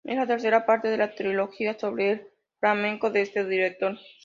[0.03, 2.27] Es la tercera parte de la trilogía sobre el
[2.59, 3.99] flamenco de este director.